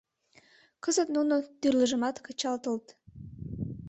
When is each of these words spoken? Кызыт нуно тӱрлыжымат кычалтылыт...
Кызыт 0.83 1.07
нуно 1.15 1.35
тӱрлыжымат 1.59 2.15
кычалтылыт... 2.25 2.87